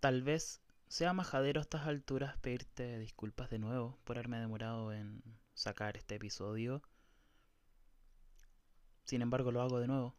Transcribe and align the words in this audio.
tal 0.00 0.22
vez 0.22 0.60
sea 0.88 1.12
majadero 1.12 1.60
a 1.60 1.62
estas 1.62 1.86
alturas 1.86 2.36
pedirte 2.38 2.98
disculpas 2.98 3.50
de 3.50 3.58
nuevo 3.58 3.98
por 4.04 4.16
haberme 4.16 4.38
demorado 4.38 4.92
en 4.92 5.22
sacar 5.54 5.96
este 5.96 6.14
episodio. 6.14 6.82
Sin 9.04 9.22
embargo, 9.22 9.52
lo 9.52 9.60
hago 9.60 9.80
de 9.80 9.86
nuevo. 9.86 10.16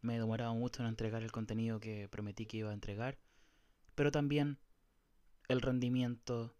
Me 0.00 0.16
he 0.16 0.18
demorado 0.18 0.54
mucho 0.54 0.82
en 0.82 0.88
entregar 0.88 1.22
el 1.22 1.32
contenido 1.32 1.80
que 1.80 2.08
prometí 2.08 2.46
que 2.46 2.58
iba 2.58 2.70
a 2.70 2.74
entregar. 2.74 3.18
Pero 3.94 4.10
también 4.10 4.58
el 5.48 5.60
rendimiento 5.60 6.54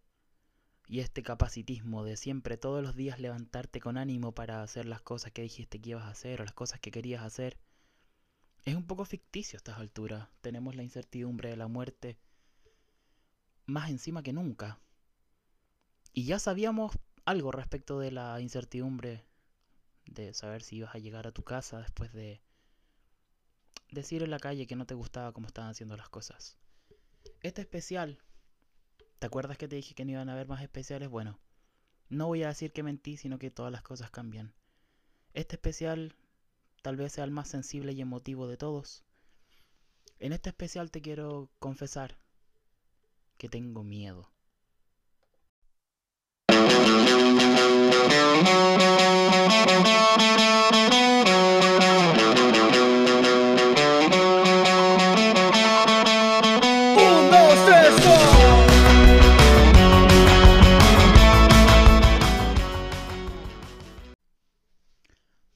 y 0.86 1.00
este 1.00 1.22
capacitismo 1.22 2.04
de 2.04 2.16
siempre 2.16 2.56
todos 2.56 2.82
los 2.82 2.94
días 2.94 3.18
levantarte 3.18 3.80
con 3.80 3.96
ánimo 3.96 4.32
para 4.32 4.62
hacer 4.62 4.86
las 4.86 5.00
cosas 5.00 5.32
que 5.32 5.42
dijiste 5.42 5.80
que 5.80 5.90
ibas 5.90 6.04
a 6.04 6.10
hacer 6.10 6.40
o 6.40 6.44
las 6.44 6.54
cosas 6.54 6.80
que 6.80 6.90
querías 6.90 7.22
hacer. 7.22 7.58
Es 8.64 8.74
un 8.76 8.86
poco 8.86 9.04
ficticio 9.04 9.56
a 9.56 9.58
estas 9.58 9.78
alturas. 9.78 10.28
Tenemos 10.40 10.76
la 10.76 10.82
incertidumbre 10.82 11.50
de 11.50 11.56
la 11.56 11.68
muerte 11.68 12.18
más 13.66 13.90
encima 13.90 14.22
que 14.22 14.32
nunca. 14.32 14.78
Y 16.12 16.24
ya 16.24 16.38
sabíamos 16.38 16.98
algo 17.24 17.52
respecto 17.52 17.98
de 17.98 18.10
la 18.10 18.40
incertidumbre 18.40 19.24
de 20.06 20.34
saber 20.34 20.62
si 20.62 20.76
ibas 20.76 20.94
a 20.94 20.98
llegar 20.98 21.26
a 21.26 21.32
tu 21.32 21.42
casa 21.42 21.80
después 21.80 22.12
de 22.12 22.42
decir 23.90 24.22
en 24.22 24.30
la 24.30 24.38
calle 24.38 24.66
que 24.66 24.76
no 24.76 24.86
te 24.86 24.94
gustaba 24.94 25.32
cómo 25.32 25.46
estaban 25.46 25.70
haciendo 25.70 25.96
las 25.96 26.08
cosas. 26.08 26.58
Este 27.40 27.62
especial, 27.62 28.18
¿te 29.18 29.26
acuerdas 29.26 29.58
que 29.58 29.68
te 29.68 29.76
dije 29.76 29.94
que 29.94 30.04
no 30.04 30.12
iban 30.12 30.28
a 30.28 30.32
haber 30.32 30.48
más 30.48 30.62
especiales? 30.62 31.08
Bueno, 31.08 31.38
no 32.08 32.26
voy 32.26 32.42
a 32.42 32.48
decir 32.48 32.72
que 32.72 32.82
mentí, 32.82 33.16
sino 33.16 33.38
que 33.38 33.50
todas 33.50 33.72
las 33.72 33.82
cosas 33.82 34.10
cambian. 34.10 34.54
Este 35.34 35.56
especial 35.56 36.14
tal 36.82 36.96
vez 36.96 37.12
sea 37.12 37.24
el 37.24 37.30
más 37.30 37.48
sensible 37.48 37.92
y 37.92 38.00
emotivo 38.00 38.48
de 38.48 38.56
todos. 38.56 39.04
En 40.18 40.32
este 40.32 40.50
especial 40.50 40.90
te 40.90 41.00
quiero 41.00 41.50
confesar 41.58 42.18
que 43.42 43.48
tengo 43.48 43.82
miedo. 43.82 44.30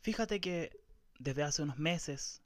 Fíjate 0.00 0.40
que 0.40 0.72
desde 1.20 1.44
hace 1.44 1.62
unos 1.62 1.78
meses 1.78 2.42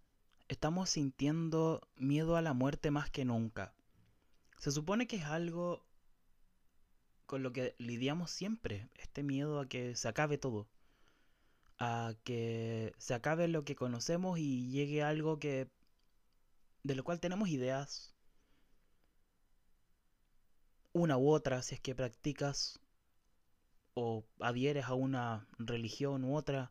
estamos 0.49 0.91
sintiendo 0.91 1.81
miedo 1.97 2.37
a 2.37 2.43
la 2.43 2.53
muerte 2.53 2.91
más 2.91 3.09
que 3.09 3.25
nunca. 3.25 3.73
Se 4.61 4.71
supone 4.71 5.07
que 5.07 5.17
es 5.17 5.25
algo 5.25 5.87
con 7.25 7.43
lo 7.43 7.51
que 7.53 7.75
lidiamos 7.79 8.31
siempre, 8.31 8.91
este 8.97 9.23
miedo 9.23 9.59
a 9.59 9.67
que 9.67 9.97
se 9.97 10.07
acabe 10.07 10.37
todo, 10.37 10.69
a 11.79 12.15
que 12.25 12.93
se 12.99 13.15
acabe 13.15 13.49
lo 13.49 13.65
que 13.65 13.75
conocemos 13.75 14.39
y 14.39 14.71
llegue 14.71 15.03
algo 15.03 15.39
que 15.39 15.71
de 16.83 16.95
lo 16.95 17.05
cual 17.05 17.21
tenemos 17.21 17.49
ideas, 17.49 18.15
una 20.93 21.17
u 21.17 21.31
otra, 21.31 21.63
si 21.63 21.77
es 21.77 21.81
que 21.81 21.95
practicas 21.95 22.81
o 23.95 24.27
adhieres 24.41 24.85
a 24.85 24.95
una 24.95 25.49
religión 25.59 26.23
u 26.23 26.37
otra, 26.37 26.71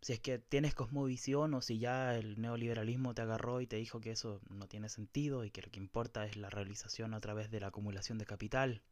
si 0.00 0.14
es 0.14 0.20
que 0.20 0.38
tienes 0.38 0.74
cosmovisión 0.74 1.54
o 1.54 1.60
si 1.60 1.78
ya 1.78 2.16
el 2.16 2.40
neoliberalismo 2.40 3.14
te 3.14 3.22
agarró 3.22 3.60
y 3.60 3.66
te 3.66 3.76
dijo 3.76 4.00
que 4.00 4.12
eso 4.12 4.40
no 4.48 4.66
tiene 4.66 4.88
sentido 4.88 5.44
y 5.44 5.50
que 5.50 5.62
lo 5.62 5.70
que 5.70 5.78
importa 5.78 6.24
es 6.24 6.36
la 6.36 6.50
realización 6.50 7.12
a 7.14 7.20
través 7.20 7.50
de 7.50 7.60
la 7.60 7.68
acumulación 7.68 8.18
de 8.18 8.26
capital. 8.26 8.82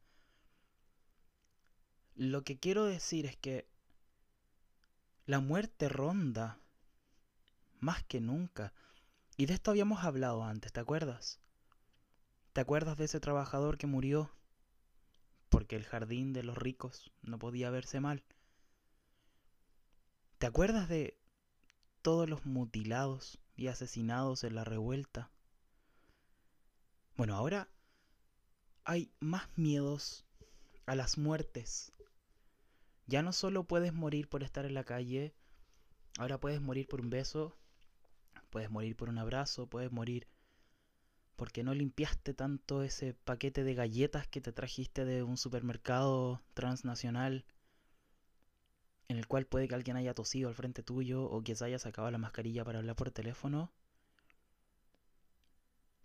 Lo 2.15 2.43
que 2.43 2.59
quiero 2.59 2.85
decir 2.85 3.27
es 3.27 3.37
que 3.37 3.67
la 5.25 5.41
muerte 5.41 5.89
ronda 5.89 6.59
más 7.81 8.03
que 8.05 8.21
nunca. 8.21 8.73
Y 9.37 9.47
de 9.47 9.55
esto 9.55 9.71
habíamos 9.71 10.05
hablado 10.05 10.45
antes, 10.45 10.73
¿te 10.73 10.81
acuerdas? 10.81 11.39
¿Te 12.53 12.61
acuerdas 12.61 12.97
de 12.97 13.05
ese 13.05 13.21
trabajador 13.21 13.79
que 13.79 13.87
murió 13.87 14.31
porque 15.49 15.77
el 15.77 15.85
jardín 15.85 16.33
de 16.33 16.43
los 16.43 16.59
ricos 16.59 17.13
no 17.23 17.39
podía 17.39 17.71
verse 17.71 18.01
mal? 18.01 18.25
¿Te 20.39 20.47
acuerdas 20.47 20.89
de 20.89 21.19
todos 22.01 22.31
los 22.31 22.47
mutilados 22.47 23.41
y 23.57 23.67
asesinados 23.67 24.45
en 24.45 24.55
la 24.55 24.63
revuelta? 24.63 25.33
Bueno, 27.17 27.35
ahora 27.35 27.69
hay 28.85 29.11
más 29.19 29.49
miedos 29.57 30.25
a 30.87 30.95
las 30.95 31.19
muertes. 31.19 31.93
Ya 33.09 33.23
no 33.23 33.33
solo 33.33 33.65
puedes 33.65 33.93
morir 33.93 34.29
por 34.29 34.45
estar 34.45 34.65
en 34.65 34.75
la 34.75 34.85
calle, 34.85 35.35
ahora 36.19 36.39
puedes 36.39 36.61
morir 36.61 36.87
por 36.87 37.01
un 37.01 37.11
beso, 37.11 37.59
puedes 38.51 38.71
morir 38.71 38.95
por 38.95 39.09
un 39.09 39.19
abrazo, 39.19 39.67
puedes 39.67 39.91
morir 39.91 40.29
porque 41.35 41.65
no 41.65 41.75
limpiaste 41.75 42.33
tanto 42.33 42.85
ese 42.85 43.15
paquete 43.15 43.65
de 43.65 43.75
galletas 43.75 44.29
que 44.29 44.41
te 44.41 44.53
trajiste 44.53 45.05
de 45.05 45.25
un 45.25 45.37
supermercado 45.37 46.43
transnacional 46.55 47.45
en 49.09 49.17
el 49.17 49.27
cual 49.27 49.47
puede 49.47 49.69
que 49.69 49.75
alguien 49.75 49.97
haya 49.97 50.15
tosido 50.15 50.49
al 50.49 50.55
frente 50.55 50.83
tuyo 50.83 51.25
o 51.25 51.43
que 51.43 51.55
se 51.55 51.65
haya 51.65 51.79
sacado 51.79 52.11
la 52.11 52.19
mascarilla 52.19 52.65
para 52.65 52.79
hablar 52.79 52.97
por 52.97 53.11
teléfono. 53.11 53.73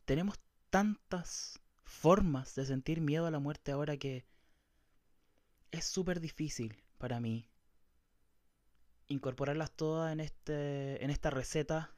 Tenemos 0.06 0.40
tantas 0.70 1.60
formas 1.84 2.56
de 2.56 2.66
sentir 2.66 3.02
miedo 3.02 3.26
a 3.26 3.32
la 3.32 3.40
muerte 3.40 3.72
ahora 3.72 3.98
que 3.98 4.26
es 5.72 5.86
súper 5.86 6.20
difícil 6.20 6.82
para 6.98 7.20
mí 7.20 7.50
incorporarlas 9.08 9.72
todas 9.72 10.12
en, 10.14 10.20
este, 10.22 11.04
en 11.04 11.10
esta 11.10 11.30
receta 11.30 11.94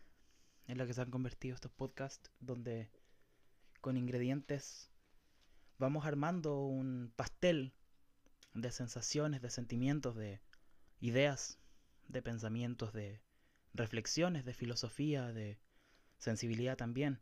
en 0.68 0.78
la 0.78 0.88
que 0.88 0.94
se 0.94 1.02
han 1.02 1.12
convertido 1.12 1.56
estos 1.56 1.72
podcasts, 1.72 2.32
donde 2.40 2.90
con 3.82 3.98
ingredientes 3.98 4.90
vamos 5.78 6.06
armando 6.06 6.66
un 6.66 7.14
pastel 7.16 7.74
de 8.54 8.72
sensaciones, 8.72 9.42
de 9.42 9.50
sentimientos, 9.50 10.16
de 10.16 10.42
ideas, 11.06 11.60
de 12.08 12.22
pensamientos, 12.22 12.92
de 12.94 13.22
reflexiones, 13.74 14.44
de 14.44 14.54
filosofía, 14.54 15.32
de 15.32 15.60
sensibilidad 16.18 16.78
también. 16.78 17.20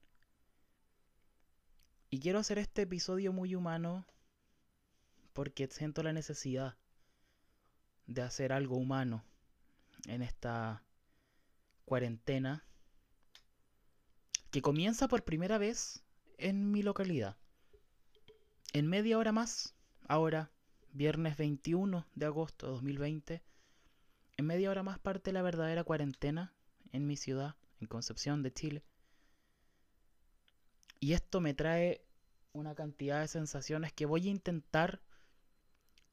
Y 2.09 2.19
quiero 2.19 2.39
hacer 2.39 2.59
este 2.59 2.83
episodio 2.83 3.33
muy 3.33 3.55
humano 3.55 4.05
porque 5.33 5.67
siento 5.67 6.01
la 6.01 6.13
necesidad 6.13 6.77
de 8.05 8.21
hacer 8.21 8.53
algo 8.53 8.77
humano 8.77 9.25
en 10.07 10.21
esta 10.21 10.83
cuarentena 11.85 12.63
que 14.51 14.61
comienza 14.61 15.07
por 15.07 15.25
primera 15.25 15.57
vez 15.57 16.03
en 16.37 16.71
mi 16.71 16.83
localidad. 16.83 17.35
En 18.71 18.87
media 18.87 19.17
hora 19.17 19.31
más, 19.31 19.75
ahora, 20.07 20.51
viernes 20.91 21.35
21 21.35 22.07
de 22.15 22.25
agosto 22.25 22.67
de 22.67 22.71
2020, 22.73 23.43
en 24.37 24.45
media 24.45 24.69
hora 24.69 24.83
más 24.83 24.99
parte 24.99 25.31
la 25.31 25.41
verdadera 25.41 25.83
cuarentena 25.83 26.53
en 26.91 27.05
mi 27.07 27.17
ciudad, 27.17 27.55
en 27.79 27.87
Concepción 27.87 28.43
de 28.43 28.53
Chile. 28.53 28.83
Y 30.99 31.13
esto 31.13 31.41
me 31.41 31.53
trae 31.53 32.05
una 32.53 32.75
cantidad 32.75 33.21
de 33.21 33.27
sensaciones 33.27 33.93
que 33.93 34.05
voy 34.05 34.27
a 34.27 34.31
intentar 34.31 35.01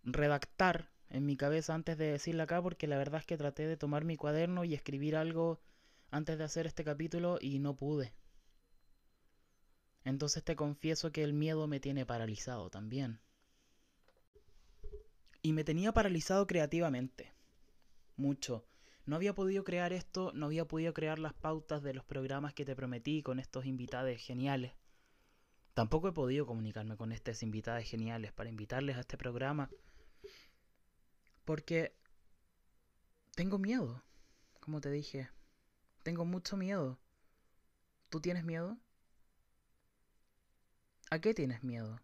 redactar 0.03 0.91
en 1.09 1.27
mi 1.27 1.37
cabeza 1.37 1.75
antes 1.75 1.99
de 1.99 2.13
decirla 2.13 2.45
acá, 2.45 2.63
porque 2.63 2.87
la 2.87 2.97
verdad 2.97 3.21
es 3.21 3.27
que 3.27 3.37
traté 3.37 3.67
de 3.67 3.77
tomar 3.77 4.05
mi 4.05 4.17
cuaderno 4.17 4.65
y 4.65 4.75
escribir 4.75 5.17
algo 5.17 5.61
antes 6.11 6.39
de 6.39 6.45
hacer 6.45 6.67
este 6.67 6.85
capítulo 6.85 7.39
y 7.41 7.59
no 7.59 7.77
pude. 7.77 8.13
Entonces 10.05 10.43
te 10.43 10.57
confieso 10.57 11.13
que 11.13 11.23
el 11.23 11.35
miedo 11.35 11.67
me 11.67 11.81
tiene 11.81 12.07
paralizado 12.07 12.71
también. 12.71 13.21
Y 15.43 15.53
me 15.53 15.65
tenía 15.65 15.93
paralizado 15.93 16.47
creativamente 16.47 17.33
mucho. 18.21 18.65
No 19.07 19.17
había 19.17 19.35
podido 19.35 19.65
crear 19.65 19.93
esto, 19.93 20.31
no 20.35 20.47
había 20.47 20.69
podido 20.69 20.95
crear 20.95 21.19
las 21.19 21.35
pautas 21.35 21.83
de 21.83 21.95
los 21.95 22.05
programas 22.05 22.55
que 22.55 22.65
te 22.65 22.77
prometí 22.77 23.23
con 23.23 23.41
estos 23.41 23.67
invitados 23.67 24.17
geniales. 24.19 24.73
Tampoco 25.75 26.09
he 26.09 26.13
podido 26.13 26.47
comunicarme 26.47 26.97
con 26.97 27.11
estos 27.11 27.43
invitados 27.43 27.85
geniales 27.85 28.33
para 28.33 28.51
invitarles 28.51 28.97
a 28.97 29.01
este 29.01 29.17
programa. 29.17 29.71
Porque 31.45 31.97
tengo 33.35 33.59
miedo, 33.59 34.05
como 34.61 34.81
te 34.81 34.91
dije. 34.91 35.31
Tengo 36.03 36.25
mucho 36.25 36.57
miedo. 36.57 36.99
¿Tú 38.11 38.21
tienes 38.21 38.45
miedo? 38.45 38.79
¿A 41.11 41.19
qué 41.19 41.35
tienes 41.35 41.63
miedo? 41.63 42.01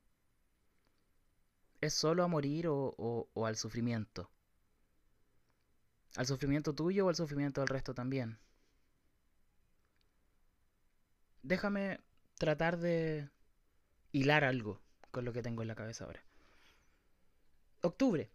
¿Es 1.81 1.95
solo 1.95 2.25
a 2.25 2.29
morir 2.29 2.69
o, 2.69 2.95
o, 2.97 3.29
o 3.35 3.47
al 3.47 3.57
sufrimiento? 3.57 4.31
¿Al 6.17 6.27
sufrimiento 6.27 6.75
tuyo 6.75 7.07
o 7.07 7.09
al 7.09 7.15
sufrimiento 7.15 7.61
del 7.61 7.69
resto 7.69 7.95
también? 7.95 8.39
Déjame 11.43 12.01
tratar 12.39 12.79
de 12.79 13.31
hilar 14.13 14.45
algo 14.45 14.81
con 15.11 15.25
lo 15.25 15.33
que 15.33 15.43
tengo 15.43 15.63
en 15.63 15.69
la 15.69 15.75
cabeza 15.75 16.05
ahora. 16.05 16.25
Octubre. 17.83 18.31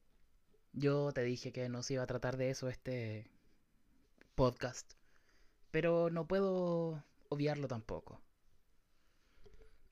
Yo 0.74 1.12
te 1.12 1.24
dije 1.24 1.52
que 1.52 1.68
no 1.68 1.84
se 1.84 1.96
iba 1.96 2.04
a 2.04 2.08
tratar 2.08 2.38
de 2.38 2.50
eso 2.50 2.70
este 2.70 3.30
podcast, 4.36 4.94
pero 5.72 6.10
no 6.10 6.28
puedo 6.28 7.04
obviarlo 7.28 7.68
tampoco. 7.68 8.22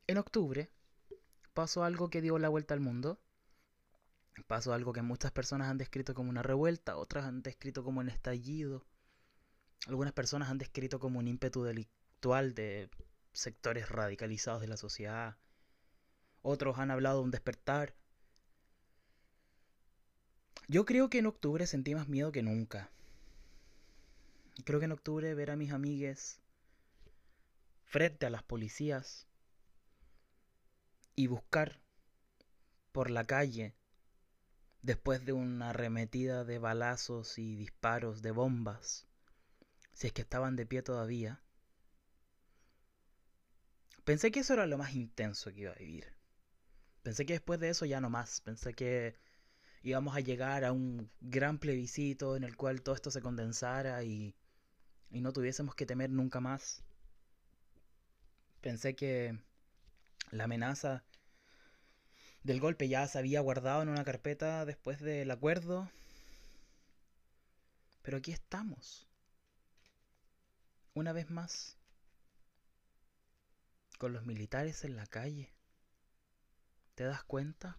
En 0.08 0.18
octubre 0.18 0.70
pasó 1.54 1.84
algo 1.84 2.10
que 2.10 2.22
dio 2.22 2.40
la 2.40 2.50
vuelta 2.50 2.74
al 2.74 2.80
mundo. 2.80 3.20
Pasó 4.48 4.74
algo 4.74 4.94
que 4.94 5.02
muchas 5.02 5.32
personas 5.32 5.70
han 5.70 5.78
descrito 5.78 6.14
como 6.14 6.30
una 6.30 6.42
revuelta, 6.42 6.98
otras 6.98 7.26
han 7.26 7.42
descrito 7.42 7.84
como 7.84 8.00
un 8.00 8.10
estallido. 8.10 8.86
Algunas 9.88 10.14
personas 10.14 10.50
han 10.50 10.58
descrito 10.58 11.00
como 11.00 11.20
un 11.20 11.28
ímpetu 11.28 11.64
delictual 11.64 12.54
de 12.54 12.90
sectores 13.34 13.90
radicalizados 13.90 14.62
de 14.62 14.68
la 14.68 14.78
sociedad. 14.78 15.38
Otros 16.42 16.80
han 16.80 16.92
hablado 16.92 17.20
de 17.20 17.26
un 17.26 17.32
despertar. 17.32 17.94
Yo 20.68 20.86
creo 20.86 21.10
que 21.10 21.20
en 21.20 21.26
octubre 21.26 21.66
sentí 21.68 21.96
más 21.96 22.08
miedo 22.08 22.32
que 22.32 22.44
nunca. 22.44 22.90
Creo 24.66 24.80
que 24.80 24.86
en 24.86 24.92
octubre 24.92 25.34
ver 25.34 25.52
a 25.52 25.56
mis 25.56 25.72
amigues 25.72 26.40
frente 27.86 28.26
a 28.26 28.30
las 28.30 28.44
policías 28.44 29.28
y 31.16 31.28
buscar 31.28 31.80
por 32.92 33.10
la 33.10 33.26
calle 33.26 33.74
después 34.82 35.26
de 35.26 35.34
una 35.34 35.72
arremetida 35.72 36.44
de 36.44 36.60
balazos 36.60 37.38
y 37.38 37.56
disparos 37.56 38.22
de 38.22 38.32
bombas, 38.32 39.08
si 39.94 40.08
es 40.08 40.14
que 40.14 40.22
estaban 40.22 40.56
de 40.56 40.66
pie 40.66 40.82
todavía, 40.82 41.42
pensé 44.06 44.32
que 44.32 44.40
eso 44.40 44.54
era 44.54 44.66
lo 44.66 44.78
más 44.78 44.96
intenso 44.96 45.52
que 45.52 45.62
iba 45.62 45.72
a 45.72 45.76
vivir. 45.76 46.20
Pensé 47.04 47.26
que 47.26 47.34
después 47.34 47.60
de 47.60 47.70
eso 47.70 47.86
ya 47.86 48.02
no 48.02 48.10
más. 48.10 48.42
Pensé 48.42 48.74
que 48.74 49.16
íbamos 49.84 50.16
a 50.16 50.20
llegar 50.20 50.64
a 50.66 50.72
un 50.72 51.10
gran 51.22 51.60
plebiscito 51.60 52.36
en 52.36 52.44
el 52.44 52.56
cual 52.58 52.82
todo 52.82 52.96
esto 52.96 53.12
se 53.12 53.22
condensara 53.22 54.04
y, 54.04 54.36
y 55.10 55.22
no 55.22 55.34
tuviésemos 55.34 55.76
que 55.76 55.86
temer 55.86 56.10
nunca 56.10 56.40
más. 56.40 56.84
Pensé 58.62 58.96
que 58.96 59.40
la 60.32 60.46
amenaza 60.46 61.04
del 62.44 62.60
golpe 62.60 62.88
ya 62.88 63.08
se 63.08 63.18
había 63.18 63.42
guardado 63.42 63.82
en 63.82 63.90
una 63.90 64.04
carpeta 64.04 64.66
después 64.66 65.00
del 65.00 65.30
acuerdo. 65.32 65.90
Pero 68.02 68.18
aquí 68.18 68.32
estamos. 68.32 69.08
Una 70.94 71.14
vez 71.14 71.30
más. 71.30 71.78
Con 73.98 74.14
los 74.14 74.26
militares 74.26 74.84
en 74.86 74.96
la 74.96 75.06
calle. 75.06 75.54
¿Te 76.96 77.04
das 77.04 77.24
cuenta? 77.24 77.78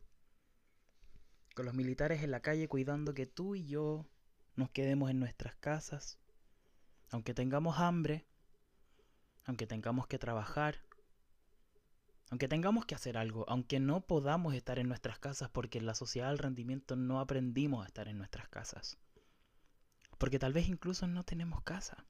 Con 1.54 1.66
los 1.66 1.74
militares 1.74 2.22
en 2.22 2.30
la 2.30 2.40
calle 2.40 2.68
cuidando 2.68 3.14
que 3.14 3.26
tú 3.26 3.54
y 3.54 3.66
yo 3.66 4.06
nos 4.56 4.70
quedemos 4.70 5.10
en 5.10 5.18
nuestras 5.18 5.56
casas. 5.56 6.18
Aunque 7.10 7.34
tengamos 7.34 7.78
hambre, 7.78 8.26
aunque 9.44 9.66
tengamos 9.66 10.06
que 10.06 10.18
trabajar, 10.18 10.82
aunque 12.30 12.46
tengamos 12.46 12.86
que 12.86 12.94
hacer 12.94 13.18
algo, 13.18 13.44
aunque 13.48 13.80
no 13.80 14.02
podamos 14.02 14.54
estar 14.54 14.78
en 14.78 14.86
nuestras 14.86 15.18
casas 15.18 15.50
porque 15.50 15.78
en 15.78 15.86
la 15.86 15.96
sociedad 15.96 16.28
del 16.28 16.38
rendimiento 16.38 16.94
no 16.94 17.18
aprendimos 17.18 17.84
a 17.84 17.88
estar 17.88 18.06
en 18.06 18.18
nuestras 18.18 18.48
casas. 18.48 18.98
Porque 20.16 20.38
tal 20.38 20.52
vez 20.52 20.68
incluso 20.68 21.08
no 21.08 21.24
tenemos 21.24 21.62
casa. 21.62 22.06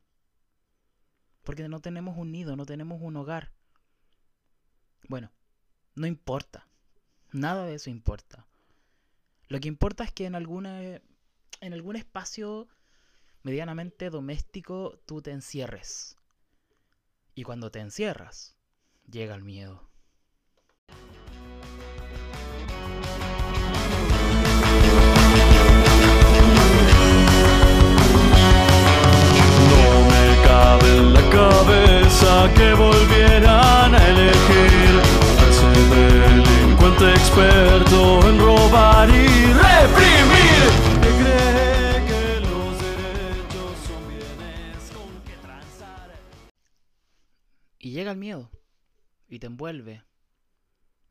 Porque 1.43 1.67
no 1.69 1.81
tenemos 1.81 2.19
un 2.19 2.33
nido, 2.33 2.55
no 2.55 2.67
tenemos 2.67 3.01
un 3.01 3.17
hogar. 3.17 3.51
Bueno, 5.09 5.33
no 5.95 6.07
importa. 6.07 6.69
Nada 7.33 7.65
de 7.65 7.77
eso 7.77 7.89
importa. 7.89 8.47
Lo 9.49 9.59
que 9.59 9.69
importa 9.69 10.05
es 10.05 10.13
que 10.13 10.27
en, 10.27 10.35
alguna, 10.35 10.83
en 10.83 11.73
algún 11.73 11.97
espacio 11.97 12.69
medianamente 13.43 14.11
doméstico 14.11 14.99
tú 15.07 15.23
te 15.23 15.31
encierres. 15.31 16.19
Y 17.35 17.45
cuando 17.45 17.71
te 17.71 17.81
encierras, 17.81 18.55
llega 19.11 19.35
el 19.35 19.45
miedo. 19.45 19.90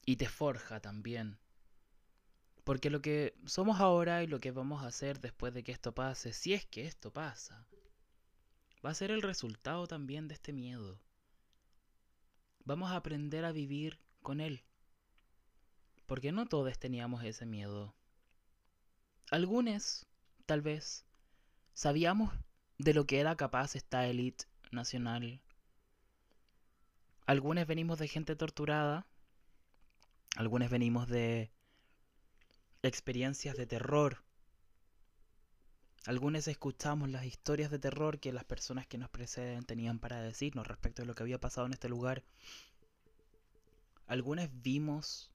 Y 0.06 0.15
te 0.17 0.27
forja 0.27 0.79
también. 0.79 1.39
Porque 2.63 2.89
lo 2.89 3.01
que 3.01 3.35
somos 3.45 3.79
ahora 3.79 4.23
y 4.23 4.27
lo 4.27 4.39
que 4.39 4.51
vamos 4.51 4.83
a 4.83 4.88
hacer 4.88 5.19
después 5.19 5.53
de 5.53 5.63
que 5.63 5.71
esto 5.71 5.94
pase, 5.94 6.33
si 6.33 6.53
es 6.53 6.65
que 6.65 6.85
esto 6.85 7.11
pasa, 7.11 7.67
va 8.85 8.91
a 8.91 8.95
ser 8.95 9.11
el 9.11 9.21
resultado 9.21 9.88
también 9.88 10.27
de 10.27 10.35
este 10.35 10.53
miedo. 10.53 11.01
Vamos 12.65 12.91
a 12.91 12.97
aprender 12.97 13.45
a 13.45 13.51
vivir 13.51 14.00
con 14.21 14.39
él. 14.39 14.63
Porque 16.06 16.31
no 16.31 16.45
todos 16.45 16.77
teníamos 16.77 17.23
ese 17.23 17.45
miedo. 17.45 17.95
Algunos, 19.31 20.07
tal 20.45 20.61
vez, 20.61 21.06
sabíamos 21.73 22.33
de 22.77 22.94
lo 22.94 23.06
que 23.06 23.19
era 23.19 23.35
capaz 23.35 23.75
esta 23.75 24.07
élite 24.07 24.45
nacional. 24.71 25.41
Algunos 27.29 27.67
venimos 27.67 27.99
de 27.99 28.07
gente 28.07 28.35
torturada. 28.35 29.05
Algunos 30.35 30.71
venimos 30.71 31.07
de 31.07 31.51
experiencias 32.81 33.55
de 33.55 33.67
terror. 33.67 34.23
Algunos 36.07 36.47
escuchamos 36.47 37.07
las 37.11 37.25
historias 37.25 37.69
de 37.69 37.77
terror 37.77 38.19
que 38.19 38.33
las 38.33 38.45
personas 38.45 38.87
que 38.87 38.97
nos 38.97 39.11
preceden 39.11 39.63
tenían 39.63 39.99
para 39.99 40.23
decirnos 40.23 40.65
respecto 40.65 41.03
a 41.03 41.05
lo 41.05 41.13
que 41.13 41.21
había 41.21 41.39
pasado 41.39 41.67
en 41.67 41.73
este 41.73 41.87
lugar. 41.87 42.23
Algunos 44.07 44.49
vimos 44.63 45.30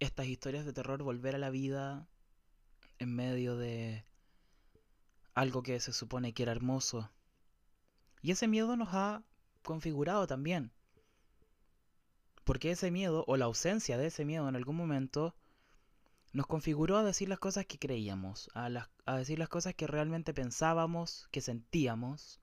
estas 0.00 0.26
historias 0.26 0.64
de 0.64 0.72
terror 0.72 1.04
volver 1.04 1.36
a 1.36 1.38
la 1.38 1.50
vida 1.50 2.08
en 2.98 3.14
medio 3.14 3.56
de 3.56 4.04
algo 5.34 5.62
que 5.62 5.78
se 5.78 5.92
supone 5.92 6.34
que 6.34 6.42
era 6.42 6.50
hermoso. 6.50 7.12
Y 8.22 8.32
ese 8.32 8.48
miedo 8.48 8.76
nos 8.76 8.88
ha 8.90 9.22
configurado 9.68 10.26
también. 10.26 10.72
Porque 12.44 12.70
ese 12.70 12.90
miedo, 12.90 13.24
o 13.26 13.36
la 13.36 13.44
ausencia 13.44 13.98
de 13.98 14.06
ese 14.06 14.24
miedo 14.24 14.48
en 14.48 14.56
algún 14.56 14.76
momento, 14.76 15.36
nos 16.32 16.46
configuró 16.46 16.96
a 16.96 17.04
decir 17.04 17.28
las 17.28 17.38
cosas 17.38 17.66
que 17.66 17.78
creíamos, 17.78 18.48
a, 18.54 18.70
a 19.04 19.16
decir 19.18 19.38
las 19.38 19.50
cosas 19.50 19.74
que 19.74 19.86
realmente 19.86 20.32
pensábamos, 20.32 21.28
que 21.30 21.42
sentíamos, 21.42 22.40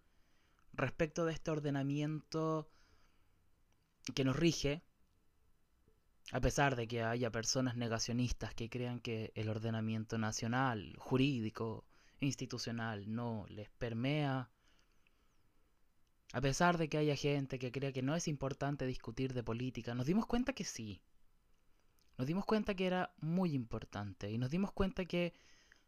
respecto 0.74 1.26
de 1.26 1.34
este 1.34 1.50
ordenamiento 1.50 2.70
que 4.14 4.24
nos 4.24 4.36
rige, 4.36 4.84
a 6.32 6.40
pesar 6.40 6.76
de 6.76 6.88
que 6.88 7.02
haya 7.02 7.32
personas 7.32 7.76
negacionistas 7.76 8.54
que 8.54 8.70
crean 8.70 9.00
que 9.00 9.32
el 9.34 9.50
ordenamiento 9.50 10.20
nacional, 10.20 10.96
jurídico, 11.00 11.86
institucional 12.20 13.12
no 13.12 13.48
les 13.50 13.72
permea, 13.72 14.52
a 16.34 16.42
pesar 16.42 16.78
de 16.78 16.90
que 16.90 16.98
haya 16.98 17.16
gente 17.16 17.60
que 17.60 17.72
crea 17.72 17.94
que 17.94 18.02
no 18.02 18.16
es 18.16 18.28
importante 18.28 18.86
discutir 18.86 19.34
de 19.34 19.44
política, 19.44 19.96
nos 19.96 20.06
dimos 20.06 20.26
cuenta 20.26 20.54
que 20.54 20.64
sí. 20.64 21.02
Nos 22.18 22.28
dimos 22.28 22.46
cuenta 22.46 22.76
que 22.76 22.88
era 22.88 23.14
muy 23.20 23.54
importante 23.54 24.32
y 24.32 24.38
nos 24.38 24.50
dimos 24.50 24.72
cuenta 24.72 25.06
que 25.06 25.34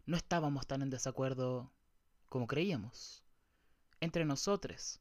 no 0.06 0.18
estábamos 0.18 0.68
tan 0.68 0.82
en 0.82 0.90
desacuerdo 0.90 1.72
como 2.30 2.48
creíamos 2.48 3.24
entre 4.00 4.26
nosotros. 4.26 5.00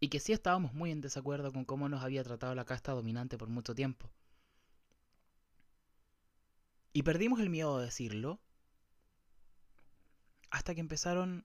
Y 0.00 0.08
que 0.08 0.20
sí 0.20 0.32
estábamos 0.32 0.74
muy 0.74 0.90
en 0.90 1.00
desacuerdo 1.00 1.52
con 1.52 1.64
cómo 1.64 1.88
nos 1.88 2.02
había 2.02 2.24
tratado 2.24 2.54
la 2.54 2.64
casta 2.64 2.92
dominante 2.92 3.38
por 3.38 3.48
mucho 3.48 3.74
tiempo. 3.74 4.10
Y 6.92 7.02
perdimos 7.02 7.40
el 7.40 7.50
miedo 7.50 7.78
de 7.78 7.86
decirlo 7.86 8.40
hasta 10.50 10.74
que 10.74 10.80
empezaron 10.80 11.44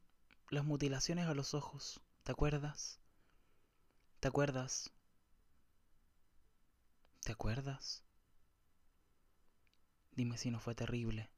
las 0.50 0.66
mutilaciones 0.66 1.28
a 1.28 1.34
los 1.34 1.54
ojos. 1.54 2.02
¿Te 2.30 2.34
acuerdas? 2.34 3.00
¿Te 4.20 4.28
acuerdas? 4.28 4.92
¿Te 7.22 7.32
acuerdas? 7.32 8.04
Dime 10.12 10.38
si 10.38 10.52
no 10.52 10.60
fue 10.60 10.76
terrible. 10.76 11.32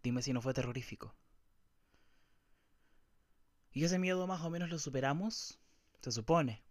Dime 0.00 0.22
si 0.22 0.32
no 0.32 0.40
fue 0.40 0.54
terrorífico. 0.54 1.16
Y 3.72 3.82
ese 3.82 3.98
miedo 3.98 4.28
más 4.28 4.42
o 4.42 4.50
menos 4.50 4.70
lo 4.70 4.78
superamos, 4.78 5.58
se 6.02 6.12
supone. 6.12 6.62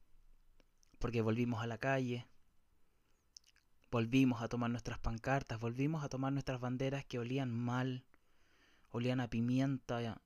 porque 0.98 1.22
volvimos 1.22 1.62
a 1.62 1.68
la 1.68 1.80
calle, 1.80 2.26
volvimos 3.92 4.42
a 4.42 4.48
tomar 4.48 4.70
nuestras 4.70 5.00
pancartas, 5.00 5.60
volvimos 5.60 6.06
a 6.06 6.08
tomar 6.08 6.32
nuestras 6.32 6.62
banderas 6.62 7.04
que 7.04 7.20
olían 7.20 7.54
mal, 7.54 8.06
olían 8.92 9.20
a 9.20 9.30
pimienta 9.30 10.22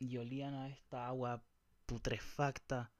y 0.00 0.16
olían 0.16 0.54
a 0.54 0.68
esta 0.68 1.06
agua 1.06 1.44
putrefacta 1.88 2.92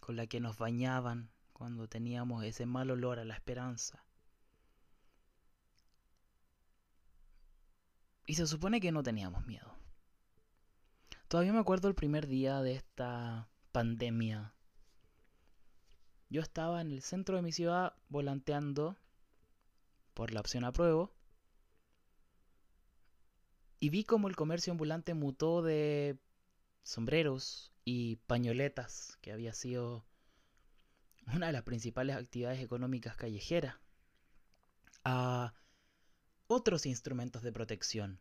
con 0.00 0.16
la 0.16 0.26
que 0.26 0.40
nos 0.40 0.58
bañaban 0.58 1.30
cuando 1.52 1.88
teníamos 1.88 2.42
ese 2.42 2.66
mal 2.66 2.90
olor 2.90 3.20
a 3.20 3.24
la 3.24 3.34
esperanza. 3.34 4.04
Y 8.26 8.34
se 8.34 8.48
supone 8.48 8.80
que 8.80 8.90
no 8.90 9.04
teníamos 9.04 9.46
miedo. 9.46 9.72
Todavía 11.28 11.52
me 11.52 11.60
acuerdo 11.60 11.86
el 11.86 11.94
primer 11.94 12.26
día 12.26 12.60
de 12.62 12.72
esta 12.72 13.48
pandemia. 13.70 14.52
Yo 16.30 16.42
estaba 16.42 16.80
en 16.80 16.90
el 16.90 17.00
centro 17.00 17.36
de 17.36 17.42
mi 17.42 17.52
ciudad 17.52 17.94
volanteando 18.08 18.96
por 20.14 20.32
la 20.32 20.40
opción 20.40 20.64
apruebo 20.64 21.12
y 23.78 23.90
vi 23.90 24.02
como 24.02 24.26
el 24.26 24.34
comercio 24.34 24.72
ambulante 24.72 25.14
mutó 25.14 25.62
de 25.62 26.18
sombreros 26.82 27.73
y 27.84 28.16
pañoletas, 28.26 29.18
que 29.20 29.32
había 29.32 29.52
sido 29.52 30.04
una 31.34 31.46
de 31.46 31.52
las 31.52 31.62
principales 31.62 32.16
actividades 32.16 32.60
económicas 32.60 33.16
callejeras, 33.16 33.76
a 35.04 35.54
otros 36.46 36.86
instrumentos 36.86 37.42
de 37.42 37.52
protección. 37.52 38.20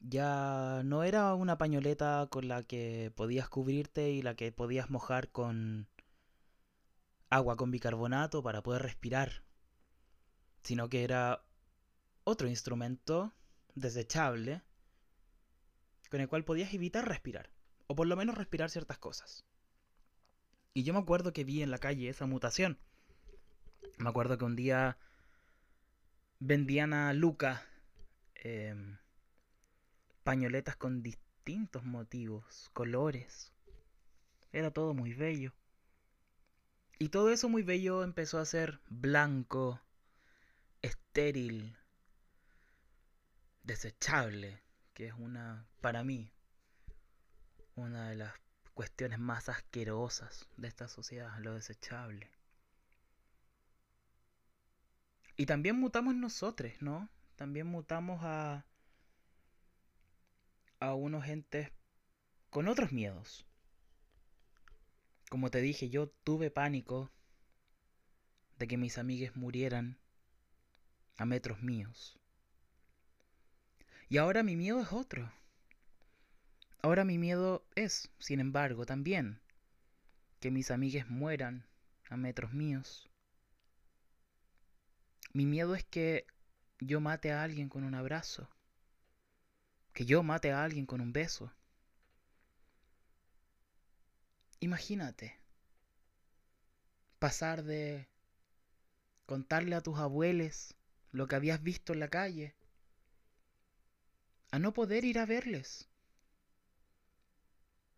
Ya 0.00 0.82
no 0.84 1.02
era 1.02 1.34
una 1.34 1.56
pañoleta 1.56 2.28
con 2.30 2.48
la 2.48 2.62
que 2.62 3.10
podías 3.14 3.48
cubrirte 3.48 4.10
y 4.10 4.22
la 4.22 4.34
que 4.34 4.52
podías 4.52 4.90
mojar 4.90 5.30
con 5.30 5.88
agua 7.30 7.56
con 7.56 7.70
bicarbonato 7.70 8.42
para 8.42 8.62
poder 8.62 8.82
respirar, 8.82 9.44
sino 10.62 10.88
que 10.88 11.04
era 11.04 11.44
otro 12.24 12.48
instrumento 12.48 13.32
desechable 13.74 14.62
con 16.10 16.20
el 16.20 16.28
cual 16.28 16.44
podías 16.44 16.72
evitar 16.74 17.08
respirar, 17.08 17.50
o 17.86 17.94
por 17.94 18.06
lo 18.06 18.16
menos 18.16 18.36
respirar 18.36 18.70
ciertas 18.70 18.98
cosas. 18.98 19.44
Y 20.72 20.82
yo 20.82 20.92
me 20.92 21.00
acuerdo 21.00 21.32
que 21.32 21.44
vi 21.44 21.62
en 21.62 21.70
la 21.70 21.78
calle 21.78 22.08
esa 22.08 22.26
mutación. 22.26 22.78
Me 23.98 24.08
acuerdo 24.08 24.38
que 24.38 24.44
un 24.44 24.56
día 24.56 24.98
vendían 26.40 26.92
a 26.92 27.12
Luca 27.12 27.64
em, 28.34 28.98
pañoletas 30.24 30.76
con 30.76 31.02
distintos 31.02 31.84
motivos, 31.84 32.70
colores. 32.72 33.52
Era 34.52 34.72
todo 34.72 34.94
muy 34.94 35.14
bello. 35.14 35.54
Y 36.98 37.08
todo 37.10 37.30
eso 37.30 37.48
muy 37.48 37.62
bello 37.62 38.02
empezó 38.02 38.38
a 38.38 38.44
ser 38.44 38.80
blanco, 38.88 39.80
estéril, 40.82 41.76
desechable, 43.62 44.62
que 44.92 45.08
es 45.08 45.14
una, 45.14 45.66
para 45.80 46.04
mí, 46.04 46.33
una 47.76 48.08
de 48.08 48.16
las 48.16 48.34
cuestiones 48.74 49.18
más 49.18 49.48
asquerosas 49.48 50.48
de 50.56 50.68
esta 50.68 50.88
sociedad, 50.88 51.36
lo 51.38 51.54
desechable. 51.54 52.30
Y 55.36 55.46
también 55.46 55.78
mutamos 55.78 56.14
nosotros, 56.14 56.72
¿no? 56.80 57.08
También 57.36 57.66
mutamos 57.66 58.20
a, 58.22 58.64
a 60.78 60.94
unos 60.94 61.26
entes 61.26 61.72
con 62.50 62.68
otros 62.68 62.92
miedos. 62.92 63.44
Como 65.28 65.50
te 65.50 65.60
dije, 65.60 65.90
yo 65.90 66.08
tuve 66.08 66.50
pánico 66.50 67.10
de 68.58 68.68
que 68.68 68.76
mis 68.76 68.98
amigues 68.98 69.34
murieran 69.34 69.98
a 71.16 71.24
metros 71.24 71.62
míos. 71.62 72.18
Y 74.08 74.18
ahora 74.18 74.44
mi 74.44 74.54
miedo 74.54 74.80
es 74.80 74.92
otro. 74.92 75.32
Ahora 76.84 77.06
mi 77.06 77.16
miedo 77.16 77.64
es, 77.76 78.10
sin 78.18 78.40
embargo, 78.40 78.84
también 78.84 79.40
que 80.38 80.50
mis 80.50 80.70
amigues 80.70 81.08
mueran 81.08 81.64
a 82.10 82.18
metros 82.18 82.52
míos. 82.52 83.08
Mi 85.32 85.46
miedo 85.46 85.74
es 85.74 85.84
que 85.84 86.26
yo 86.80 87.00
mate 87.00 87.32
a 87.32 87.42
alguien 87.42 87.70
con 87.70 87.84
un 87.84 87.94
abrazo. 87.94 88.50
Que 89.94 90.04
yo 90.04 90.22
mate 90.22 90.52
a 90.52 90.62
alguien 90.62 90.84
con 90.84 91.00
un 91.00 91.14
beso. 91.14 91.50
Imagínate 94.60 95.40
pasar 97.18 97.62
de 97.62 98.10
contarle 99.24 99.74
a 99.74 99.80
tus 99.80 99.98
abuelos 99.98 100.74
lo 101.12 101.28
que 101.28 101.36
habías 101.36 101.62
visto 101.62 101.94
en 101.94 102.00
la 102.00 102.08
calle 102.08 102.54
a 104.50 104.58
no 104.58 104.74
poder 104.74 105.06
ir 105.06 105.18
a 105.18 105.24
verles. 105.24 105.88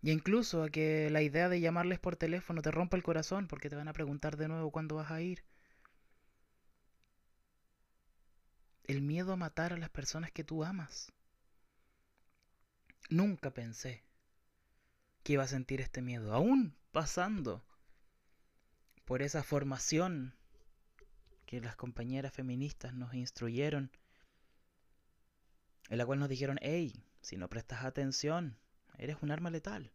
Y 0.03 0.11
incluso 0.11 0.63
a 0.63 0.69
que 0.69 1.11
la 1.11 1.23
idea 1.23 1.49
de 1.49 1.61
llamarles 1.61 1.99
por 1.99 2.17
teléfono 2.17 2.63
te 2.63 2.71
rompa 2.71 2.97
el 2.97 3.03
corazón 3.03 3.49
porque 3.49 3.71
te 3.71 3.77
van 3.77 3.89
a 3.89 3.93
preguntar 3.93 4.37
de 4.37 4.49
nuevo 4.49 4.71
cuándo 4.71 4.97
vas 4.97 5.11
a 5.11 5.21
ir. 5.21 5.45
El 8.85 9.03
miedo 9.03 9.33
a 9.33 9.37
matar 9.37 9.73
a 9.73 9.79
las 9.79 9.91
personas 9.91 10.31
que 10.31 10.45
tú 10.45 10.65
amas. 10.65 11.13
Nunca 13.09 13.53
pensé 13.53 14.05
que 15.23 15.33
iba 15.33 15.43
a 15.43 15.49
sentir 15.49 15.81
este 15.81 16.03
miedo, 16.03 16.33
aún 16.33 16.77
pasando 16.93 17.65
por 19.05 19.23
esa 19.23 19.43
formación 19.43 20.35
que 21.47 21.61
las 21.61 21.77
compañeras 21.77 22.33
feministas 22.33 22.95
nos 22.95 23.15
instruyeron 23.15 23.91
en 25.89 25.99
la 25.99 26.07
cual 26.07 26.19
nos 26.19 26.29
dijeron, 26.29 26.59
hey, 26.63 27.05
si 27.21 27.37
no 27.37 27.49
prestas 27.49 27.85
atención, 27.85 28.59
eres 28.99 29.19
un 29.23 29.31
arma 29.31 29.51
letal. 29.51 29.93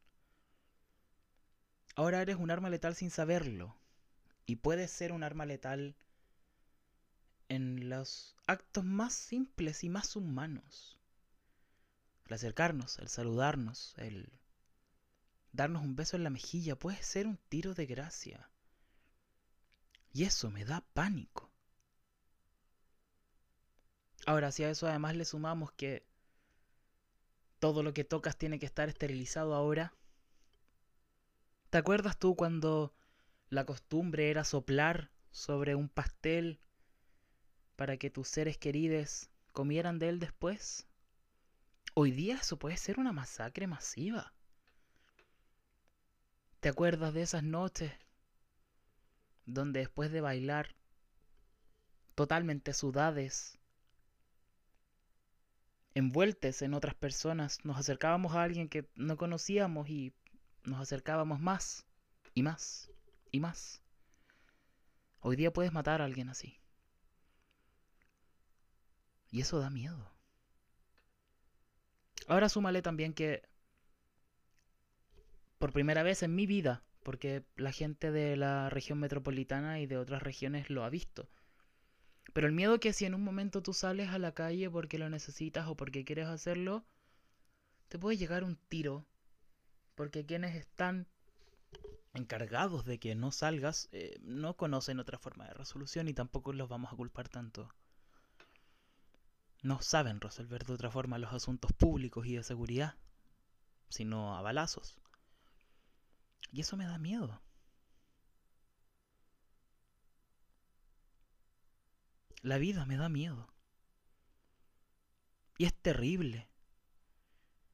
Ahora 1.95 2.21
eres 2.21 2.37
un 2.37 2.51
arma 2.51 2.69
letal 2.69 2.95
sin 2.95 3.11
saberlo. 3.11 3.75
Y 4.45 4.57
puedes 4.57 4.91
ser 4.91 5.11
un 5.11 5.23
arma 5.23 5.45
letal 5.45 5.95
en 7.49 7.89
los 7.89 8.35
actos 8.47 8.83
más 8.85 9.13
simples 9.13 9.83
y 9.83 9.89
más 9.89 10.15
humanos. 10.15 10.97
El 12.27 12.33
acercarnos, 12.35 12.97
el 12.99 13.09
saludarnos, 13.09 13.93
el 13.97 14.31
darnos 15.51 15.83
un 15.83 15.95
beso 15.95 16.15
en 16.15 16.23
la 16.23 16.29
mejilla 16.29 16.77
puede 16.77 17.01
ser 17.03 17.27
un 17.27 17.37
tiro 17.49 17.73
de 17.73 17.85
gracia. 17.85 18.49
Y 20.13 20.23
eso 20.23 20.49
me 20.49 20.65
da 20.65 20.81
pánico. 20.93 21.51
Ahora, 24.25 24.51
si 24.51 24.63
a 24.63 24.69
eso 24.69 24.87
además 24.87 25.15
le 25.15 25.25
sumamos 25.25 25.71
que 25.71 26.05
todo 27.61 27.83
lo 27.83 27.93
que 27.93 28.03
tocas 28.03 28.37
tiene 28.37 28.57
que 28.57 28.65
estar 28.65 28.89
esterilizado 28.89 29.53
ahora. 29.53 29.93
¿Te 31.69 31.77
acuerdas 31.77 32.17
tú 32.17 32.35
cuando 32.35 32.91
la 33.49 33.65
costumbre 33.65 34.31
era 34.31 34.43
soplar 34.43 35.11
sobre 35.29 35.75
un 35.75 35.87
pastel 35.87 36.59
para 37.75 37.97
que 37.97 38.09
tus 38.09 38.27
seres 38.27 38.57
queridos 38.57 39.29
comieran 39.51 39.99
de 39.99 40.09
él 40.09 40.19
después? 40.19 40.87
Hoy 41.93 42.09
día 42.09 42.37
eso 42.37 42.57
puede 42.57 42.77
ser 42.77 42.99
una 42.99 43.13
masacre 43.13 43.67
masiva. 43.67 44.33
¿Te 46.61 46.69
acuerdas 46.69 47.13
de 47.13 47.21
esas 47.21 47.43
noches 47.43 47.93
donde 49.45 49.81
después 49.81 50.11
de 50.11 50.21
bailar 50.21 50.75
totalmente 52.15 52.73
sudades, 52.73 53.59
envueltes 55.93 56.61
en 56.61 56.73
otras 56.73 56.95
personas, 56.95 57.63
nos 57.63 57.77
acercábamos 57.77 58.35
a 58.35 58.43
alguien 58.43 58.69
que 58.69 58.89
no 58.95 59.17
conocíamos 59.17 59.89
y 59.89 60.13
nos 60.63 60.79
acercábamos 60.79 61.39
más 61.39 61.85
y 62.33 62.43
más 62.43 62.89
y 63.31 63.39
más. 63.39 63.81
Hoy 65.19 65.35
día 65.35 65.53
puedes 65.53 65.73
matar 65.73 66.01
a 66.01 66.05
alguien 66.05 66.29
así. 66.29 66.57
Y 69.29 69.41
eso 69.41 69.59
da 69.59 69.69
miedo. 69.69 70.11
Ahora 72.27 72.49
súmale 72.49 72.81
también 72.81 73.13
que 73.13 73.43
por 75.57 75.73
primera 75.73 76.03
vez 76.03 76.23
en 76.23 76.35
mi 76.35 76.47
vida, 76.47 76.83
porque 77.03 77.43
la 77.55 77.71
gente 77.71 78.11
de 78.11 78.35
la 78.35 78.69
región 78.69 78.99
metropolitana 78.99 79.79
y 79.79 79.85
de 79.85 79.97
otras 79.97 80.21
regiones 80.23 80.69
lo 80.69 80.83
ha 80.83 80.89
visto, 80.89 81.29
pero 82.33 82.47
el 82.47 82.53
miedo 82.53 82.79
que 82.79 82.93
si 82.93 83.05
en 83.05 83.13
un 83.13 83.23
momento 83.23 83.61
tú 83.61 83.73
sales 83.73 84.09
a 84.09 84.19
la 84.19 84.33
calle 84.33 84.69
porque 84.69 84.97
lo 84.97 85.09
necesitas 85.09 85.67
o 85.67 85.75
porque 85.75 86.05
quieres 86.05 86.27
hacerlo, 86.27 86.85
te 87.89 87.99
puede 87.99 88.17
llegar 88.17 88.43
un 88.43 88.55
tiro. 88.55 89.05
Porque 89.95 90.25
quienes 90.25 90.55
están 90.55 91.07
encargados 92.13 92.85
de 92.85 92.99
que 92.99 93.15
no 93.15 93.31
salgas 93.31 93.89
eh, 93.91 94.17
no 94.21 94.55
conocen 94.55 94.99
otra 94.99 95.17
forma 95.17 95.45
de 95.45 95.53
resolución 95.53 96.07
y 96.07 96.13
tampoco 96.13 96.53
los 96.53 96.69
vamos 96.69 96.91
a 96.91 96.95
culpar 96.95 97.29
tanto. 97.29 97.69
No 99.61 99.81
saben 99.81 100.21
resolver 100.21 100.65
de 100.65 100.73
otra 100.73 100.89
forma 100.89 101.19
los 101.19 101.33
asuntos 101.33 101.71
públicos 101.73 102.25
y 102.25 102.35
de 102.35 102.43
seguridad, 102.43 102.95
sino 103.89 104.35
a 104.35 104.41
balazos. 104.41 104.95
Y 106.51 106.61
eso 106.61 106.77
me 106.77 106.85
da 106.85 106.97
miedo. 106.97 107.41
La 112.41 112.57
vida 112.57 112.85
me 112.85 112.97
da 112.97 113.09
miedo. 113.09 113.53
Y 115.57 115.65
es 115.65 115.73
terrible. 115.73 116.49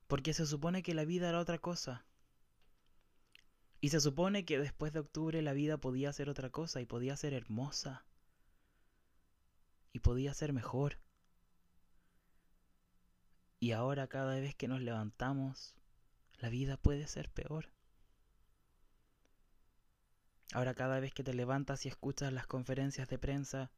Porque 0.07 0.33
se 0.33 0.45
supone 0.45 0.83
que 0.83 0.93
la 0.93 1.05
vida 1.05 1.29
era 1.29 1.39
otra 1.39 1.57
cosa. 1.57 2.05
Y 3.79 3.89
se 3.89 4.01
supone 4.01 4.45
que 4.45 4.59
después 4.59 4.91
de 4.91 4.99
octubre 4.99 5.41
la 5.41 5.53
vida 5.53 5.77
podía 5.77 6.11
ser 6.11 6.29
otra 6.29 6.49
cosa 6.49 6.81
y 6.81 6.85
podía 6.85 7.15
ser 7.15 7.33
hermosa. 7.33 8.05
Y 9.93 9.99
podía 9.99 10.33
ser 10.33 10.51
mejor. 10.51 10.99
Y 13.59 13.71
ahora 13.71 14.07
cada 14.07 14.35
vez 14.39 14.55
que 14.55 14.67
nos 14.67 14.81
levantamos, 14.81 15.75
la 16.39 16.49
vida 16.49 16.77
puede 16.77 17.07
ser 17.07 17.29
peor. 17.31 17.71
Ahora 20.53 20.73
cada 20.73 20.99
vez 20.99 21.13
que 21.13 21.23
te 21.23 21.33
levantas 21.33 21.85
y 21.85 21.89
escuchas 21.89 22.31
las 22.31 22.47
conferencias 22.47 23.07
de 23.07 23.17
prensa, 23.17 23.71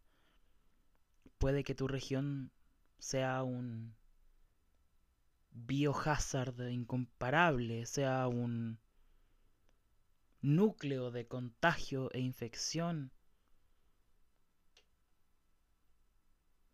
puede 1.39 1.63
que 1.63 1.73
tu 1.73 1.87
región 1.87 2.51
sea 2.99 3.43
un 3.43 3.95
biohazard 5.51 6.69
incomparable, 6.69 7.85
sea 7.85 8.27
un 8.27 8.77
núcleo 10.41 11.11
de 11.11 11.27
contagio 11.27 12.11
e 12.11 12.19
infección. 12.19 13.11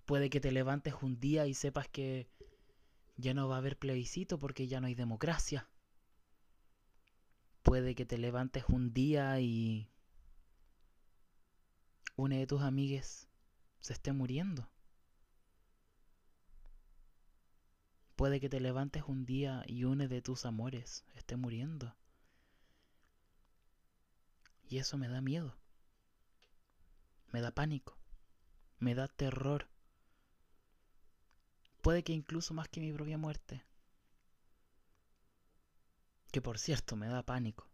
Puede 0.06 0.30
que 0.30 0.40
te 0.40 0.52
levantes 0.52 0.96
un 1.02 1.20
día 1.20 1.48
y 1.48 1.54
sepas 1.54 1.88
que 1.88 2.28
ya 3.18 3.34
no 3.34 3.48
va 3.48 3.56
a 3.56 3.60
haber 3.60 3.78
plebiscito 3.78 4.38
porque 4.40 4.68
ya 4.68 4.82
no 4.82 4.88
hay 4.88 4.96
democracia. 4.96 5.70
Puede 7.62 7.96
que 7.96 8.06
te 8.06 8.18
levantes 8.18 8.66
un 8.68 8.94
día 8.94 9.40
y 9.40 9.90
una 12.16 12.38
de 12.38 12.48
tus 12.48 12.62
amigues 12.62 13.28
se 13.86 13.94
esté 13.94 14.14
muriendo. 14.14 14.68
Puede 18.16 18.40
que 18.40 18.50
te 18.50 18.60
levantes 18.60 19.04
un 19.06 19.28
día 19.28 19.64
y 19.68 19.84
uno 19.84 20.08
de 20.08 20.24
tus 20.24 20.48
amores 20.48 21.06
esté 21.14 21.36
muriendo. 21.36 21.96
Y 24.68 24.80
eso 24.80 24.98
me 24.98 25.08
da 25.08 25.22
miedo. 25.22 25.56
Me 27.32 27.42
da 27.42 27.52
pánico. 27.52 27.96
Me 28.80 28.96
da 28.96 29.08
terror. 29.08 29.70
Puede 31.84 32.04
que 32.04 32.14
incluso 32.14 32.56
más 32.56 32.68
que 32.68 32.82
mi 32.82 32.92
propia 32.92 33.20
muerte. 33.20 33.64
Que 36.32 36.42
por 36.42 36.58
cierto 36.58 36.96
me 36.96 37.08
da 37.08 37.22
pánico. 37.22 37.70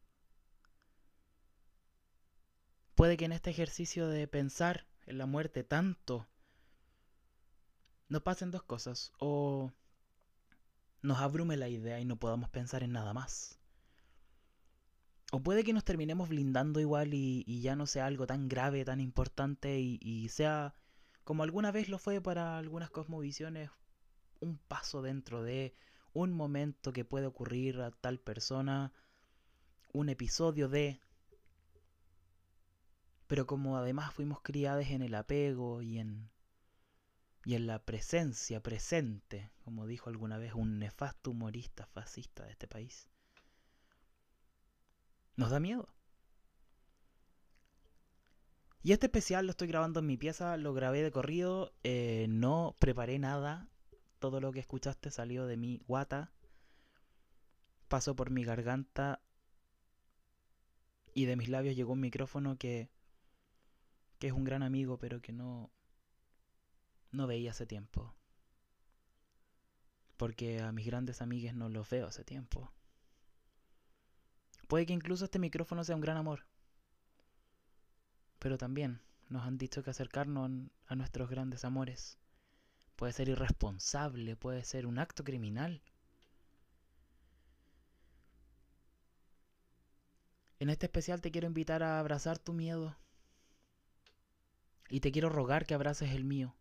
Puede 2.96 3.16
que 3.16 3.24
en 3.24 3.32
este 3.32 3.52
ejercicio 3.52 4.10
de 4.10 4.28
pensar 4.28 4.91
en 5.06 5.18
la 5.18 5.26
muerte 5.26 5.64
tanto 5.64 6.28
nos 8.12 8.22
pasen 8.24 8.52
dos 8.52 8.64
cosas. 8.64 9.14
O 9.20 9.72
nos 11.02 11.20
abrume 11.20 11.58
la 11.58 11.70
idea 11.70 12.00
y 12.00 12.06
no 12.06 12.18
podamos 12.18 12.50
pensar 12.50 12.84
en 12.84 12.92
nada 12.92 13.14
más. 13.14 13.58
O 15.32 15.42
puede 15.42 15.64
que 15.64 15.74
nos 15.74 15.86
terminemos 15.86 16.28
blindando 16.28 16.82
igual 16.82 17.14
y, 17.14 17.62
ya 17.62 17.76
no 17.78 17.88
sea 17.88 18.06
algo 18.06 18.28
tan 18.28 18.50
grave, 18.50 18.84
tan 18.84 19.00
importante 19.00 19.80
y, 19.80 19.98
y, 20.02 20.28
sea, 20.28 20.76
como 21.24 21.44
alguna 21.44 21.72
vez 21.72 21.88
lo 21.88 21.98
fue 21.98 22.20
para 22.20 22.58
algunas 22.58 22.90
cosmovisiones, 22.90 23.70
un 24.42 24.58
paso 24.58 25.02
dentro 25.02 25.42
de 25.42 25.74
un 26.14 26.34
momento 26.34 26.92
que 26.92 27.06
puede 27.06 27.28
ocurrir 27.28 27.80
a 27.80 27.92
tal 27.92 28.20
persona, 28.20 28.92
un 29.94 30.10
episodio 30.10 30.68
de... 30.68 31.00
Pero 33.32 33.48
como 33.48 33.78
además 33.78 34.14
fuimos 34.14 34.42
criados 34.42 34.88
en 34.88 35.02
el 35.02 35.16
apego 35.16 35.82
y 35.82 36.00
en 36.00 36.30
y 37.46 37.56
en 37.56 37.66
la 37.66 37.80
presencia 37.80 38.62
presente, 38.62 39.50
como 39.64 39.88
dijo 39.88 40.10
alguna 40.10 40.38
vez 40.38 40.54
un 40.54 40.80
nefasto 40.80 41.32
humorista 41.32 41.86
fascista 41.86 42.44
de 42.44 42.52
este 42.52 42.68
país. 42.68 43.08
Nos 45.38 45.50
da 45.50 45.62
miedo. 45.62 45.88
Y 48.84 48.92
este 48.92 49.06
especial 49.06 49.46
lo 49.46 49.52
estoy 49.52 49.70
grabando 49.70 50.02
en 50.02 50.08
mi 50.08 50.18
pieza, 50.18 50.58
lo 50.58 50.74
grabé 50.74 51.02
de 51.02 51.12
corrido, 51.12 51.72
eh, 51.84 52.26
no 52.28 52.76
preparé 52.80 53.18
nada, 53.18 53.70
todo 54.20 54.42
lo 54.42 54.52
que 54.52 54.60
escuchaste 54.60 55.10
salió 55.10 55.46
de 55.46 55.56
mi 55.56 55.78
guata, 55.88 56.34
pasó 57.88 58.14
por 58.14 58.30
mi 58.30 58.44
garganta 58.44 59.22
y 61.14 61.24
de 61.24 61.38
mis 61.38 61.48
labios 61.48 61.78
llegó 61.78 61.94
un 61.94 62.02
micrófono 62.02 62.58
que, 62.58 62.90
que 64.22 64.28
es 64.28 64.34
un 64.34 64.44
gran 64.44 64.62
amigo, 64.62 65.00
pero 65.00 65.20
que 65.20 65.34
no, 65.34 65.72
no 67.10 67.26
veía 67.26 67.50
hace 67.50 67.66
tiempo. 67.66 68.16
Porque 70.16 70.62
a 70.62 70.72
mis 70.72 70.86
grandes 70.86 71.24
amigues 71.24 71.56
no 71.56 71.70
los 71.70 71.90
veo 71.90 72.06
hace 72.06 72.24
tiempo. 72.24 72.72
Puede 74.68 74.86
que 74.86 74.94
incluso 74.94 75.26
este 75.26 75.40
micrófono 75.40 75.84
sea 75.84 75.96
un 75.96 76.02
gran 76.02 76.18
amor. 76.18 76.46
Pero 78.38 78.60
también 78.60 79.02
nos 79.28 79.44
han 79.44 79.58
dicho 79.58 79.82
que 79.82 79.90
acercarnos 79.90 80.70
a 80.86 80.96
nuestros 80.96 81.28
grandes 81.28 81.66
amores 81.66 82.20
puede 82.96 83.14
ser 83.14 83.28
irresponsable, 83.28 84.36
puede 84.36 84.64
ser 84.64 84.86
un 84.86 85.00
acto 85.00 85.24
criminal. 85.24 85.82
En 90.60 90.70
este 90.70 90.86
especial 90.86 91.22
te 91.22 91.32
quiero 91.32 91.48
invitar 91.48 91.82
a 91.82 92.00
abrazar 92.00 92.38
tu 92.38 92.54
miedo 92.54 93.01
y 94.92 95.00
te 95.00 95.12
quiero 95.12 95.30
rogar 95.30 95.66
que 95.66 95.74
abraces 95.74 96.12
el 96.12 96.24
mío 96.24 96.56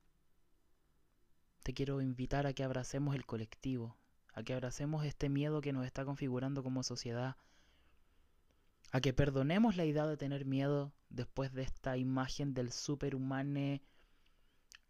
te 1.63 1.75
quiero 1.75 2.01
invitar 2.01 2.47
a 2.47 2.53
que 2.53 2.65
abracemos 2.65 3.15
el 3.15 3.27
colectivo, 3.27 3.97
a 4.33 4.43
que 4.43 4.55
abracemos 4.55 5.05
este 5.05 5.29
miedo 5.29 5.61
que 5.61 5.73
nos 5.73 5.87
está 5.87 6.05
configurando 6.05 6.63
como 6.63 6.83
sociedad, 6.83 7.37
a 8.93 9.01
que 9.01 9.13
perdonemos 9.13 9.77
la 9.77 9.85
idea 9.85 10.07
de 10.07 10.17
tener 10.17 10.45
miedo 10.45 10.93
después 11.11 11.53
de 11.53 11.63
esta 11.63 11.97
imagen 11.97 12.55
del 12.55 12.73
superhumano 12.73 13.81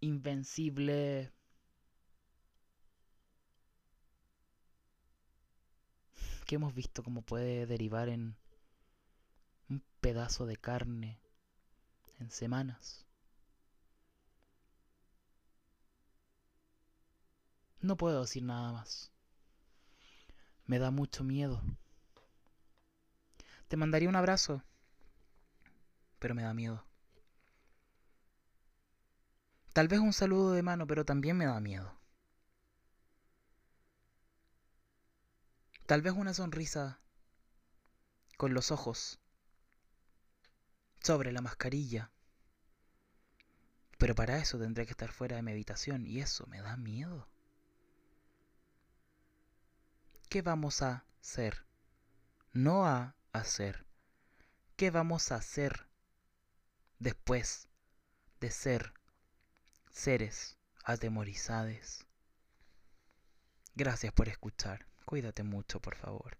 invencible. 0.00 1.33
que 6.46 6.57
hemos 6.57 6.74
visto 6.74 7.05
cómo 7.05 7.22
puede 7.22 7.64
derivar 7.64 8.09
en 8.09 8.37
un 9.68 9.85
pedazo 10.00 10.46
de 10.46 10.57
carne 10.57 11.20
en 12.18 12.29
semanas. 12.33 13.10
No 17.81 17.97
puedo 17.97 18.21
decir 18.21 18.43
nada 18.43 18.73
más. 18.73 19.11
Me 20.66 20.79
da 20.79 20.90
mucho 20.90 21.25
miedo. 21.25 21.62
Te 23.69 23.77
mandaría 23.77 24.09
un 24.09 24.16
abrazo, 24.16 24.62
pero 26.19 26.35
me 26.35 26.43
da 26.43 26.53
miedo. 26.53 26.85
Tal 29.73 29.88
vez 29.88 30.01
un 30.01 30.12
saludo 30.12 30.53
de 30.53 30.62
mano, 30.62 30.87
pero 30.87 31.05
también 31.05 31.37
me 31.37 31.47
da 31.47 31.61
miedo. 31.61 31.97
Tal 35.87 36.03
vez 36.03 36.12
una 36.12 36.35
sonrisa 36.35 37.01
con 38.37 38.55
los 38.55 38.71
ojos 38.71 39.21
sobre 41.03 41.33
la 41.33 41.40
mascarilla. 41.40 42.11
Pero 43.99 44.14
para 44.14 44.38
eso 44.38 44.59
tendré 44.59 44.87
que 44.87 44.93
estar 44.93 45.12
fuera 45.12 45.37
de 45.37 45.43
mi 45.43 45.53
habitación 45.53 46.07
y 46.07 46.21
eso 46.21 46.47
me 46.47 46.61
da 46.61 46.77
miedo. 46.77 47.29
¿Qué 50.31 50.43
vamos 50.43 50.81
a 50.81 51.05
hacer? 51.21 51.66
No 52.53 52.87
a 52.87 53.16
hacer. 53.33 53.85
¿Qué 54.77 54.93
vamos 54.93 55.33
a 55.33 55.35
hacer 55.35 55.88
después 57.01 57.69
de 58.38 58.53
ser 58.53 58.95
seres 59.90 60.57
atemorizados? 60.85 62.07
Gracias 63.75 64.12
por 64.12 64.29
escuchar. 64.29 64.87
Cuídate 65.05 65.43
mucho, 65.43 65.81
por 65.81 65.97
favor. 65.97 66.39